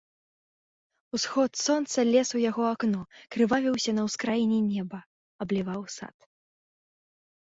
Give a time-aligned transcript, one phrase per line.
[1.17, 3.01] Усход сонца лез у яго акно,
[3.35, 4.99] крывавіўся на ўскраіне неба,
[5.47, 6.17] абліваў сад.